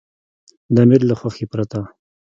[0.73, 1.79] د امیر له خوښې پرته.